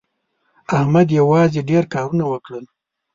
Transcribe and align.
احمد 0.77 1.07
یوازې 1.19 1.61
ډېر 1.69 1.83
کارونه 1.93 2.25
وکړل. 2.27 2.65